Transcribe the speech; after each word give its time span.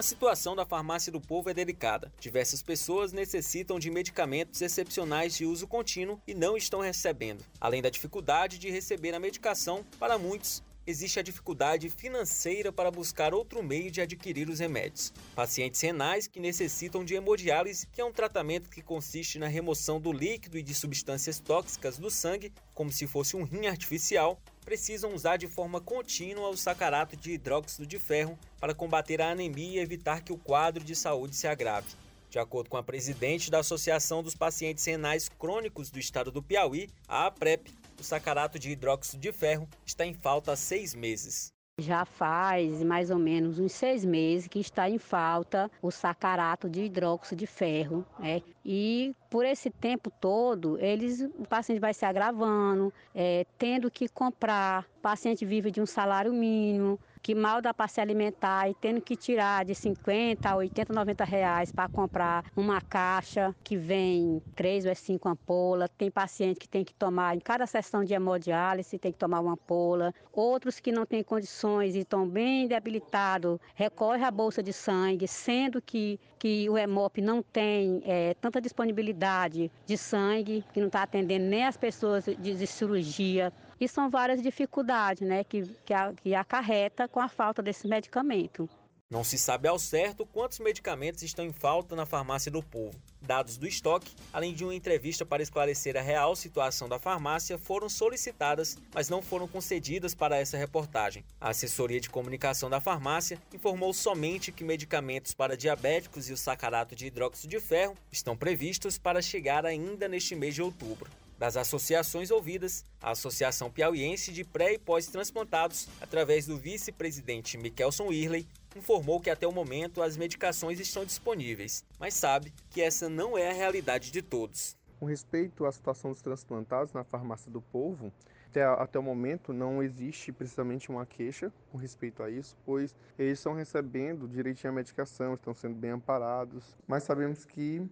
A 0.00 0.02
situação 0.02 0.56
da 0.56 0.64
farmácia 0.64 1.12
do 1.12 1.20
povo 1.20 1.50
é 1.50 1.52
delicada. 1.52 2.10
Diversas 2.18 2.62
pessoas 2.62 3.12
necessitam 3.12 3.78
de 3.78 3.90
medicamentos 3.90 4.62
excepcionais 4.62 5.36
de 5.36 5.44
uso 5.44 5.66
contínuo 5.66 6.18
e 6.26 6.32
não 6.32 6.56
estão 6.56 6.80
recebendo. 6.80 7.44
Além 7.60 7.82
da 7.82 7.90
dificuldade 7.90 8.58
de 8.58 8.70
receber 8.70 9.14
a 9.14 9.20
medicação, 9.20 9.84
para 9.98 10.16
muitos 10.16 10.62
existe 10.86 11.20
a 11.20 11.22
dificuldade 11.22 11.90
financeira 11.90 12.72
para 12.72 12.90
buscar 12.90 13.34
outro 13.34 13.62
meio 13.62 13.90
de 13.90 14.00
adquirir 14.00 14.48
os 14.48 14.58
remédios. 14.58 15.12
Pacientes 15.34 15.78
renais 15.82 16.26
que 16.26 16.40
necessitam 16.40 17.04
de 17.04 17.14
hemodiálise, 17.14 17.86
que 17.86 18.00
é 18.00 18.04
um 18.04 18.10
tratamento 18.10 18.70
que 18.70 18.80
consiste 18.80 19.38
na 19.38 19.48
remoção 19.48 20.00
do 20.00 20.12
líquido 20.12 20.56
e 20.56 20.62
de 20.62 20.74
substâncias 20.74 21.38
tóxicas 21.38 21.98
do 21.98 22.10
sangue, 22.10 22.54
como 22.72 22.90
se 22.90 23.06
fosse 23.06 23.36
um 23.36 23.44
rim 23.44 23.66
artificial, 23.66 24.40
precisam 24.70 25.12
usar 25.12 25.36
de 25.36 25.48
forma 25.48 25.80
contínua 25.80 26.48
o 26.48 26.56
sacarato 26.56 27.16
de 27.16 27.32
hidróxido 27.32 27.84
de 27.84 27.98
ferro 27.98 28.38
para 28.60 28.72
combater 28.72 29.20
a 29.20 29.32
anemia 29.32 29.80
e 29.80 29.82
evitar 29.82 30.22
que 30.22 30.32
o 30.32 30.38
quadro 30.38 30.84
de 30.84 30.94
saúde 30.94 31.34
se 31.34 31.48
agrave. 31.48 31.88
De 32.30 32.38
acordo 32.38 32.70
com 32.70 32.76
a 32.76 32.82
presidente 32.82 33.50
da 33.50 33.58
Associação 33.58 34.22
dos 34.22 34.36
Pacientes 34.36 34.84
Renais 34.84 35.28
Crônicos 35.28 35.90
do 35.90 35.98
Estado 35.98 36.30
do 36.30 36.40
Piauí, 36.40 36.88
a 37.08 37.26
APREP, 37.26 37.74
o 37.98 38.04
sacarato 38.04 38.60
de 38.60 38.70
hidróxido 38.70 39.20
de 39.20 39.32
ferro 39.32 39.68
está 39.84 40.06
em 40.06 40.14
falta 40.14 40.52
há 40.52 40.56
seis 40.56 40.94
meses. 40.94 41.52
Já 41.78 42.04
faz 42.04 42.82
mais 42.82 43.10
ou 43.10 43.18
menos 43.18 43.58
uns 43.58 43.72
seis 43.72 44.04
meses 44.04 44.46
que 44.46 44.58
está 44.60 44.88
em 44.88 44.98
falta 44.98 45.70
o 45.80 45.90
sacarato 45.90 46.68
de 46.68 46.84
hidróxido 46.84 47.38
de 47.38 47.46
ferro. 47.46 48.04
Né? 48.18 48.42
E 48.64 49.14
por 49.30 49.46
esse 49.46 49.70
tempo 49.70 50.10
todo, 50.10 50.78
eles, 50.78 51.22
o 51.22 51.46
paciente 51.48 51.80
vai 51.80 51.94
se 51.94 52.04
agravando, 52.04 52.92
é, 53.14 53.46
tendo 53.56 53.90
que 53.90 54.08
comprar. 54.08 54.86
O 55.00 55.02
paciente 55.02 55.46
vive 55.46 55.70
de 55.70 55.80
um 55.80 55.86
salário 55.86 56.30
mínimo, 56.30 57.00
que 57.22 57.34
mal 57.34 57.62
dá 57.62 57.72
para 57.72 57.88
se 57.88 58.02
alimentar 58.02 58.68
e 58.68 58.74
tendo 58.74 59.00
que 59.00 59.16
tirar 59.16 59.64
de 59.64 59.74
50 59.74 60.46
a 60.46 60.56
80, 60.56 60.92
90 60.92 61.24
reais 61.24 61.72
para 61.72 61.88
comprar 61.88 62.44
uma 62.54 62.82
caixa 62.82 63.56
que 63.64 63.78
vem 63.78 64.42
três 64.54 64.84
ou 64.84 64.94
cinco 64.94 65.26
ampolas. 65.26 65.88
Tem 65.96 66.10
paciente 66.10 66.60
que 66.60 66.68
tem 66.68 66.84
que 66.84 66.92
tomar, 66.92 67.34
em 67.34 67.40
cada 67.40 67.66
sessão 67.66 68.04
de 68.04 68.12
hemodiálise, 68.12 68.98
tem 68.98 69.10
que 69.10 69.18
tomar 69.18 69.40
uma 69.40 69.54
ampola. 69.54 70.12
Outros 70.34 70.78
que 70.78 70.92
não 70.92 71.06
têm 71.06 71.22
condições 71.22 71.94
e 71.94 72.00
estão 72.00 72.28
bem 72.28 72.68
debilitados, 72.68 73.58
recorrem 73.74 74.24
à 74.24 74.30
bolsa 74.30 74.62
de 74.62 74.74
sangue, 74.74 75.26
sendo 75.26 75.80
que, 75.80 76.20
que 76.38 76.68
o 76.68 76.76
HEMOP 76.76 77.22
não 77.22 77.42
tem 77.42 78.02
é, 78.04 78.34
tanta 78.34 78.60
disponibilidade 78.60 79.72
de 79.86 79.96
sangue, 79.96 80.62
que 80.74 80.80
não 80.80 80.88
está 80.88 81.04
atendendo 81.04 81.46
nem 81.46 81.64
as 81.64 81.78
pessoas 81.78 82.26
de, 82.26 82.34
de 82.36 82.66
cirurgia. 82.66 83.50
E 83.80 83.88
são 83.88 84.10
várias 84.10 84.42
dificuldades 84.42 85.26
né, 85.26 85.42
que, 85.42 85.62
que, 85.86 85.94
a, 85.94 86.12
que 86.12 86.34
acarreta 86.34 87.08
com 87.08 87.18
a 87.18 87.28
falta 87.28 87.62
desse 87.62 87.88
medicamento. 87.88 88.68
Não 89.10 89.24
se 89.24 89.36
sabe 89.36 89.66
ao 89.66 89.76
certo 89.76 90.24
quantos 90.24 90.60
medicamentos 90.60 91.24
estão 91.24 91.44
em 91.44 91.52
falta 91.52 91.96
na 91.96 92.06
farmácia 92.06 92.48
do 92.48 92.62
povo. 92.62 92.96
Dados 93.20 93.56
do 93.56 93.66
estoque, 93.66 94.14
além 94.32 94.54
de 94.54 94.62
uma 94.62 94.72
entrevista 94.72 95.26
para 95.26 95.42
esclarecer 95.42 95.96
a 95.96 96.00
real 96.00 96.36
situação 96.36 96.88
da 96.88 96.96
farmácia, 96.96 97.58
foram 97.58 97.88
solicitadas, 97.88 98.78
mas 98.94 99.08
não 99.08 99.20
foram 99.20 99.48
concedidas 99.48 100.14
para 100.14 100.36
essa 100.36 100.56
reportagem. 100.56 101.24
A 101.40 101.48
assessoria 101.48 102.00
de 102.00 102.08
comunicação 102.08 102.70
da 102.70 102.78
farmácia 102.80 103.42
informou 103.52 103.92
somente 103.92 104.52
que 104.52 104.62
medicamentos 104.62 105.34
para 105.34 105.56
diabéticos 105.56 106.28
e 106.28 106.32
o 106.32 106.36
sacarato 106.36 106.94
de 106.94 107.06
hidróxido 107.06 107.48
de 107.48 107.58
ferro 107.58 107.96
estão 108.12 108.36
previstos 108.36 108.96
para 108.96 109.20
chegar 109.20 109.66
ainda 109.66 110.06
neste 110.06 110.36
mês 110.36 110.54
de 110.54 110.62
outubro 110.62 111.10
das 111.40 111.56
associações 111.56 112.30
ouvidas, 112.30 112.84
a 113.00 113.12
Associação 113.12 113.70
Piauiense 113.70 114.30
de 114.30 114.44
Pré 114.44 114.74
e 114.74 114.78
Pós-Transplantados, 114.78 115.88
através 115.98 116.46
do 116.46 116.58
vice-presidente 116.58 117.56
Mikelson 117.56 118.12
Irley, 118.12 118.46
informou 118.76 119.18
que 119.18 119.30
até 119.30 119.46
o 119.46 119.52
momento 119.52 120.02
as 120.02 120.18
medicações 120.18 120.78
estão 120.78 121.02
disponíveis, 121.02 121.82
mas 121.98 122.12
sabe 122.12 122.52
que 122.68 122.82
essa 122.82 123.08
não 123.08 123.38
é 123.38 123.48
a 123.48 123.54
realidade 123.54 124.10
de 124.10 124.20
todos. 124.20 124.76
Com 124.98 125.06
respeito 125.06 125.64
à 125.64 125.72
situação 125.72 126.10
dos 126.10 126.20
transplantados 126.20 126.92
na 126.92 127.04
farmácia 127.04 127.50
do 127.50 127.62
povo, 127.62 128.12
até, 128.50 128.62
até 128.62 128.98
o 128.98 129.02
momento 129.02 129.50
não 129.50 129.82
existe 129.82 130.30
precisamente 130.32 130.90
uma 130.90 131.06
queixa 131.06 131.50
com 131.72 131.78
respeito 131.78 132.22
a 132.22 132.28
isso, 132.28 132.54
pois 132.66 132.94
eles 133.18 133.38
estão 133.38 133.54
recebendo 133.54 134.28
direitinho 134.28 134.74
a 134.74 134.76
medicação, 134.76 135.32
estão 135.32 135.54
sendo 135.54 135.74
bem 135.74 135.92
amparados, 135.92 136.76
mas 136.86 137.02
sabemos 137.02 137.46
que 137.46 137.82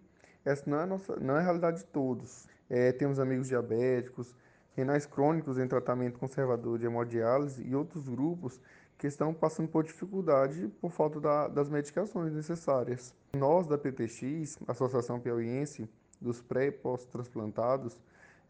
essa 0.45 0.69
não 0.69 0.81
é 0.81 0.85
nossa, 0.85 1.17
não 1.17 1.35
é 1.35 1.39
a 1.39 1.43
realidade 1.43 1.79
de 1.79 1.85
todos. 1.87 2.47
É, 2.69 2.93
temos 2.93 3.19
amigos 3.19 3.49
diabéticos, 3.49 4.35
renais 4.75 5.07
crônicos 5.07 5.59
em 5.59 5.67
tratamento 5.67 6.19
conservador 6.19 6.79
de 6.79 6.87
hemodiálise 6.87 7.63
e 7.63 7.75
outros 7.75 8.09
grupos 8.09 8.61
que 8.97 9.07
estão 9.07 9.33
passando 9.33 9.69
por 9.69 9.85
dificuldade 9.85 10.69
por 10.81 10.91
falta 10.91 11.21
da, 11.21 11.49
das 11.49 11.71
medicações 11.71 12.33
necessárias. 12.33 13.15
Nós 13.33 13.67
da 13.67 13.79
PTX, 13.79 14.59
Associação 14.67 15.21
Piauiense 15.21 15.89
dos 16.21 16.43
Pré 16.43 16.67
e 16.67 16.73
Pós-Transplantados, 16.73 17.97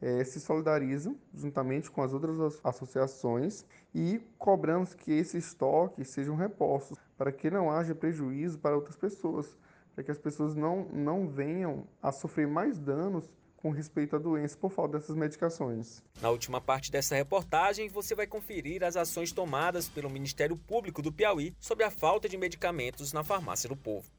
é, 0.00 0.22
se 0.24 0.40
solidarizam 0.40 1.16
juntamente 1.34 1.90
com 1.90 2.02
as 2.02 2.12
outras 2.12 2.60
associações 2.62 3.64
e 3.94 4.20
cobramos 4.38 4.94
que 4.94 5.12
esses 5.12 5.46
estoques 5.46 6.08
sejam 6.08 6.36
repostos 6.36 6.98
para 7.16 7.32
que 7.32 7.50
não 7.50 7.70
haja 7.70 7.94
prejuízo 7.94 8.58
para 8.58 8.76
outras 8.76 8.96
pessoas, 8.96 9.56
para 9.94 10.04
que 10.04 10.10
as 10.10 10.18
pessoas 10.18 10.54
não, 10.54 10.84
não 10.92 11.28
venham 11.28 11.86
a 12.00 12.12
sofrer 12.12 12.46
mais 12.46 12.78
danos 12.78 13.28
com 13.58 13.70
respeito 13.70 14.16
à 14.16 14.18
doença 14.18 14.56
por 14.56 14.70
falta 14.70 14.98
dessas 14.98 15.14
medicações. 15.14 16.02
Na 16.20 16.30
última 16.30 16.60
parte 16.60 16.90
dessa 16.90 17.14
reportagem, 17.14 17.88
você 17.88 18.14
vai 18.14 18.26
conferir 18.26 18.82
as 18.82 18.96
ações 18.96 19.32
tomadas 19.32 19.88
pelo 19.88 20.08
Ministério 20.08 20.56
Público 20.56 21.02
do 21.02 21.12
Piauí 21.12 21.54
sobre 21.60 21.84
a 21.84 21.90
falta 21.90 22.28
de 22.28 22.38
medicamentos 22.38 23.12
na 23.12 23.22
farmácia 23.22 23.68
do 23.68 23.76
povo. 23.76 24.17